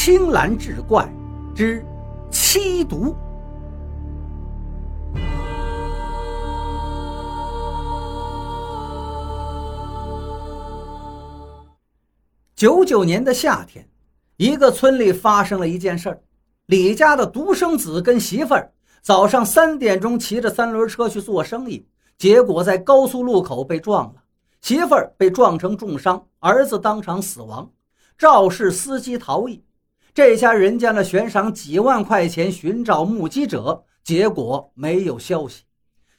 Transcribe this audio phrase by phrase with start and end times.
[0.00, 1.12] 青蓝志怪
[1.56, 1.84] 之
[2.30, 3.16] 七毒。
[12.54, 13.86] 九九年的夏天，
[14.36, 16.22] 一个村里发生了一件事儿。
[16.66, 18.72] 李家的独生子跟媳妇儿
[19.02, 21.84] 早上三点钟骑着三轮车去做生意，
[22.16, 24.22] 结果在高速路口被撞了，
[24.60, 27.68] 媳妇儿被撞成重伤，儿子当场死亡。
[28.16, 29.62] 肇事司机逃逸，
[30.18, 35.62] 这家人家呢悬赏几万块钱寻找目击者，结果没有消息，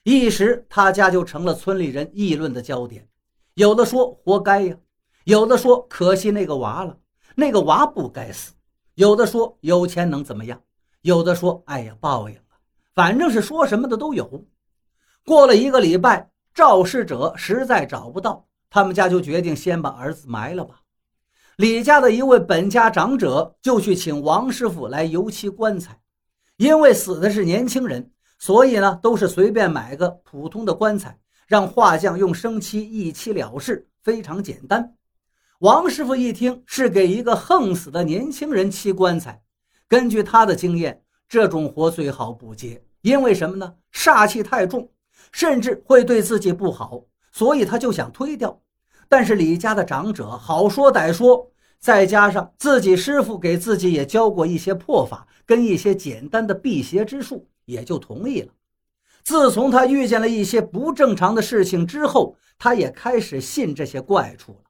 [0.03, 3.05] 一时他家就成了村里人议论的焦点。
[3.55, 4.77] 有的说活该呀，
[5.25, 6.98] 有的说可惜那个娃了，
[7.35, 8.53] 那个娃不该死；
[8.95, 10.61] 有的说有钱能怎么样？
[11.02, 12.41] 有的说哎呀报应了，
[12.95, 14.45] 反正是说什么的都有。
[15.25, 20.79] 过了一个礼拜，肇事者实在找不到，他们家就决定先把儿子埋了吧。
[21.59, 26.00] 李家的一位本家长者就去请王师傅来油漆棺材，
[26.56, 34.95] 因为死的是年轻人，所以呢都是随便买个普通的棺材，让画匠用生漆一漆了事，非常简单。
[35.59, 39.41] 王师傅一听是给一个横死的年轻人漆棺材，
[39.86, 43.75] 根据他的经验，这种活最好不接，因为什么呢？
[43.91, 44.89] 煞气太重，
[45.34, 47.03] 甚至会对自己不好，
[47.34, 48.62] 所以他就想推掉。
[49.10, 58.54] 但是李家的长者好说歹说，再加上自己师傅给自己也教过一些破法跟一些简单的辟邪之术，也就同意了。
[59.24, 64.70] 自从他遇见了一些不正常的事情之后，他也开始信这些怪处了。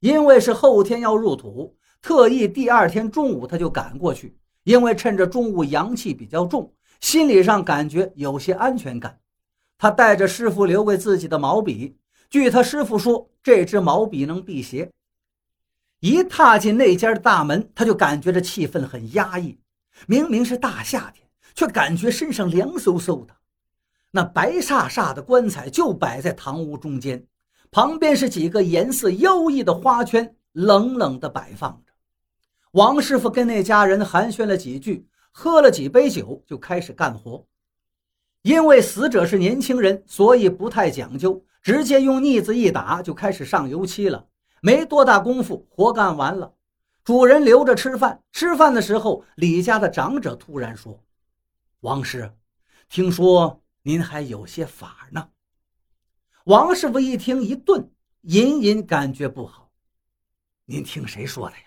[0.00, 9.18] 因为是后天要入土，特意第二天中午他就赶过去，因为趁着中午阳气比较重，心理上感觉有些安全感。
[9.78, 11.96] 他带着师傅留给自己的毛笔。
[12.28, 14.90] 据他师傅说，这支毛笔能辟邪。
[16.00, 19.58] 一踏进那间大门，他就感觉这气氛很压抑。
[20.06, 23.34] 明明是大夏天，却感觉身上凉飕飕的。
[24.10, 27.24] 那白煞煞的棺材就摆在堂屋中间，
[27.70, 31.92] 旁边是几个颜色妖异的花圈，冷冷地摆放着。
[32.72, 37.46] 王师傅跟那家人寒暄了几句，喝了几杯酒，就开始干活。
[38.42, 41.44] 因为死者是年轻人，所以不太讲究。
[41.62, 44.28] 直接用腻子一打，就开始上油漆了。
[44.60, 46.54] 没多大功夫，活干完了。
[47.04, 48.22] 主人留着吃饭。
[48.32, 51.04] 吃饭的时候，李家的长者突然说
[51.80, 52.32] ：“王师，
[52.88, 55.28] 听说您还有些法呢。”
[56.46, 57.90] 王师傅一听一顿，
[58.22, 59.70] 隐隐感觉不好。
[60.66, 61.62] “您听谁说的呀？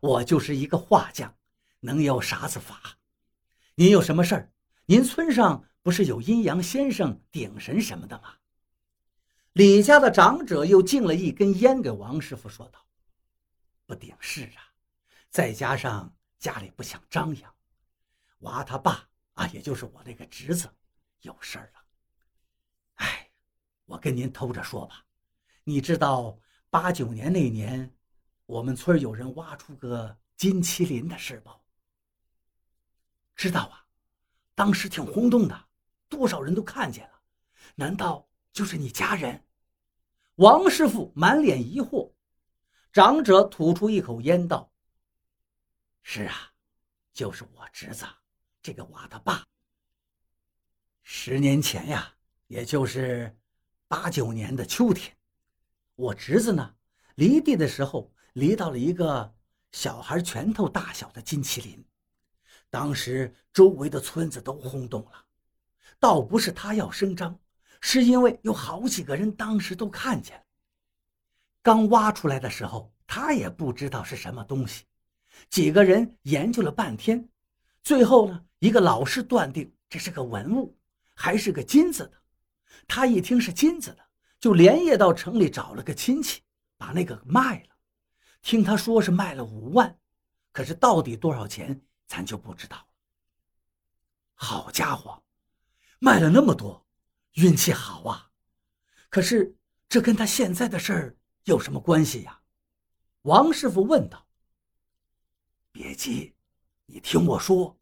[0.00, 1.34] 我就是一个画匠，
[1.80, 2.80] 能有啥子法？
[3.74, 4.50] 您有什么事儿？
[4.86, 8.34] 您村上不是有阴阳先生、顶神什么的吗？”
[9.56, 12.86] 李家的长者又敬了一根烟给王师傅，说道
[13.86, 14.68] ：“不顶事啊，
[15.30, 17.54] 再加上家里不想张扬，
[18.40, 20.68] 娃他爸啊，也就是我那个侄子，
[21.22, 21.80] 有事儿了。
[22.96, 23.30] 哎，
[23.86, 25.02] 我跟您偷着说吧，
[25.64, 27.90] 你知道八九年那年，
[28.44, 31.50] 我们村有人挖出个金麒麟的事不？
[33.34, 33.86] 知道啊，
[34.54, 35.68] 当时挺轰动的，
[36.10, 37.22] 多少人都看见了。
[37.74, 39.42] 难道就是你家人？”
[40.36, 42.12] 王师傅满脸疑惑，
[42.92, 44.70] 长者吐出一口烟道
[46.04, 46.52] ：“是啊，
[47.14, 48.04] 就是我侄子，
[48.60, 49.46] 这个娃他爸。
[51.02, 52.14] 十年前呀，
[52.48, 53.34] 也就是
[53.88, 55.16] 八九年的秋天，
[55.94, 56.74] 我侄子呢
[57.14, 59.34] 犁地的时候，犁到了一个
[59.72, 61.82] 小孩拳头大小的金麒麟，
[62.68, 65.24] 当时周围的村子都轰动了，
[65.98, 67.34] 倒不是他要声张。”
[67.88, 70.42] 是因为有好几个人当时都看见了。
[71.62, 74.84] 刚挖出来的时候，他也不知道是什么东西。
[75.48, 77.28] 几个人研究了半天，
[77.84, 80.76] 最后呢，一个老师断定这是个文物，
[81.14, 82.20] 还是个金子的。
[82.88, 84.04] 他一听是金子的，
[84.40, 86.42] 就连夜到城里找了个亲戚，
[86.76, 87.76] 把那个卖了。
[88.42, 89.96] 听他说是卖了五万，
[90.50, 92.86] 可是到底多少钱，咱就不知道了。
[94.34, 95.22] 好家伙，
[96.00, 96.84] 卖了那么多！
[97.36, 98.30] 运气好啊，
[99.10, 99.54] 可是
[99.90, 102.40] 这跟他现在的事儿有什么关系呀？
[103.22, 104.26] 王师傅问道。
[105.70, 106.34] 别急，
[106.86, 107.78] 你听我说，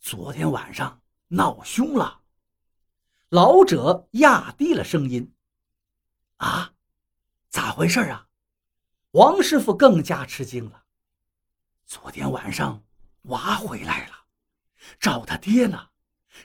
[0.00, 2.22] 昨天晚上闹凶了。
[3.28, 5.34] 老者压低了声音
[6.38, 6.72] ：“啊，
[7.50, 8.26] 咋回事啊？”
[9.12, 10.84] 王师傅更加吃惊了。
[11.84, 12.82] 昨天晚上
[13.24, 14.14] 娃回来了，
[14.98, 15.90] 找他爹呢，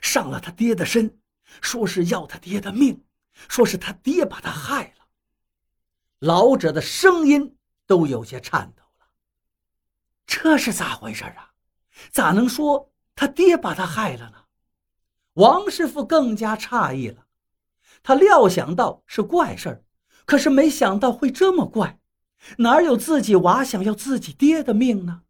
[0.02, 1.22] 上了他爹的身。
[1.60, 3.04] 说是要他爹的命，
[3.48, 5.06] 说是他爹把他害了。
[6.18, 7.56] 老者的声音
[7.86, 9.06] 都有些颤抖了。
[10.26, 11.52] 这是咋回事啊？
[12.10, 14.44] 咋能说他爹把他害了呢？
[15.34, 17.26] 王师傅更加诧异了，
[18.02, 19.84] 他料想到是怪事儿，
[20.24, 22.00] 可是没想到会这么怪，
[22.58, 25.22] 哪有自己娃想要自己爹的命呢？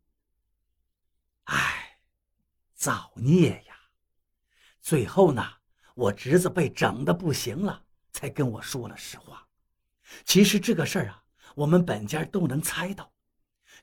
[1.45, 1.99] 唉，
[2.75, 3.75] 造孽呀！
[4.81, 5.43] 最后呢，
[5.95, 9.47] 我侄子被整的不行了，才跟我说了实话。
[10.25, 11.25] 其实这个事儿啊，
[11.55, 13.13] 我们本家都能猜到，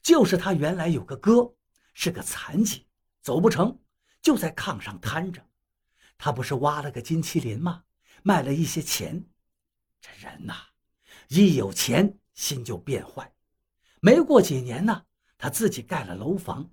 [0.02, 1.54] 就是他原来有个哥，
[1.94, 2.86] 是个残疾，
[3.22, 3.80] 走不成，
[4.22, 5.42] 就在炕上瘫着。
[6.18, 7.84] 他不是挖了个金麒麟吗？
[8.24, 9.26] 卖了一些钱。
[10.02, 10.54] 这人呐，
[11.30, 13.34] 一有钱心就变坏。
[14.02, 15.06] 没过几年呢，
[15.38, 16.70] 他自己盖了楼房，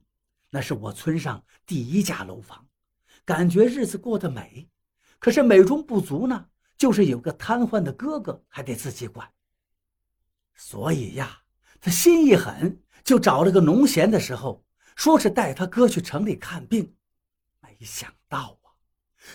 [0.51, 2.69] 那是我村上第一家楼房，
[3.25, 4.69] 感觉日子过得美。
[5.19, 9.29] 可是美中不足呢，就是有个瘫痪的哥哥还得自己管。
[10.55, 11.41] 所以呀，
[11.81, 14.65] 他心一狠，就找了个农闲的时候，
[14.97, 16.95] 说是带他哥去城里看病。
[17.61, 18.75] 没想到啊，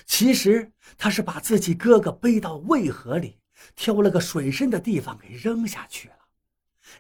[0.06, 3.40] 其实他是把自己哥哥背到渭河里，
[3.76, 6.16] 挑了个水深的地方给扔下去了。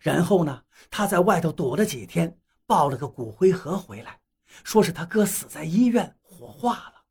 [0.01, 4.19] 然后呢，他在外头躲了几天，抱了个骨灰盒回来，
[4.63, 7.02] 说是他哥死在医院火化了。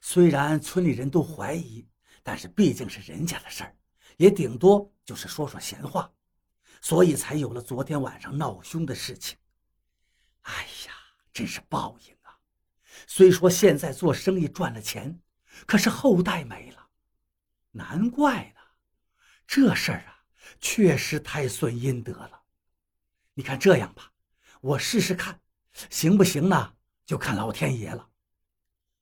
[0.00, 1.86] 虽然村里人都怀疑，
[2.22, 3.76] 但是毕竟是人家的事儿，
[4.16, 6.10] 也顶多就是说说闲话。
[6.82, 9.36] 所以才有了昨天晚上闹凶的事情。
[10.42, 10.94] 哎呀，
[11.30, 12.38] 真是报应啊！
[13.06, 15.20] 虽说现在做生意赚了钱，
[15.66, 16.88] 可是后代没了，
[17.72, 18.60] 难怪呢。
[19.46, 20.24] 这事儿啊，
[20.58, 22.40] 确实太损阴德了。
[23.34, 24.12] 你看这样吧，
[24.62, 25.38] 我试试看，
[25.90, 26.74] 行不行呢？
[27.04, 28.09] 就看老天爷了。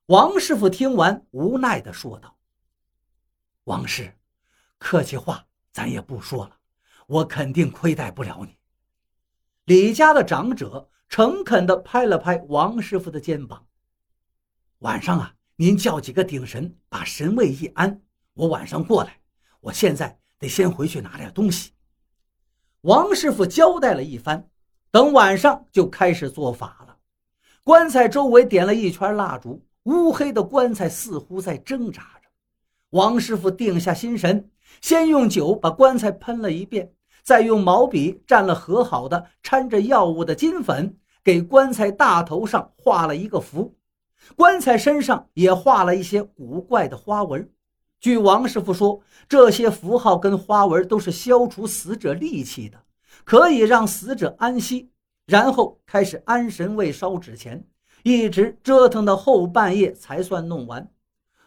[0.08, 2.34] 王师傅听完，无奈地说道
[3.64, 4.10] ：“王师，
[4.78, 6.56] 客气话咱也不说了。”
[7.06, 8.56] 我肯定亏待不了你。
[9.64, 13.66] 李家的长者诚恳地拍了拍王师傅的肩膀。
[14.78, 18.00] 晚上啊，您叫几个顶神，把神位一安，
[18.32, 19.20] 我晚上过来。
[19.60, 21.72] 我现在得先回去拿点东西。
[22.82, 24.48] 王师傅交代了一番，
[24.90, 26.98] 等晚上就开始做法了。
[27.62, 32.28] 棺材周围点了一圈蜡烛，乌黑的棺材似乎在挣扎着。
[32.90, 34.50] 王师傅定下心神，
[34.82, 36.92] 先用酒把棺材喷了一遍。
[37.22, 43.74] 再用毛笔蘸了和好的掺着药物的金粉，给棺材大头上画了一个符，
[44.36, 47.50] 棺材身上也画了一些古怪的花纹。
[47.98, 52.78] 据王师傅说，这些符号跟花纹都是消除死者戾气的，
[53.24, 54.90] 可以让死者安息。
[55.26, 57.62] 然后开始安神位、烧纸钱，
[58.02, 60.90] 一直折腾到后半夜才算弄完。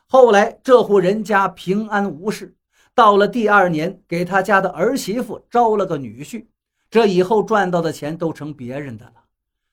[0.06, 2.56] 后来这户人家平安无事。
[2.94, 6.46] 到了第二年，给他家的儿媳妇招了个女婿，
[6.90, 9.14] 这以后赚到的钱都成别人的了。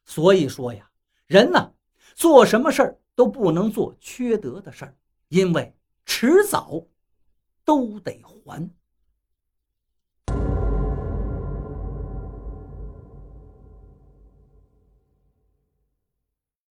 [0.04, 0.88] 所以说呀，
[1.26, 1.72] 人呢，
[2.14, 4.94] 做什么事儿都不能做缺德的事儿，
[5.28, 5.74] 因为
[6.06, 6.80] 迟早
[7.64, 8.70] 都得还。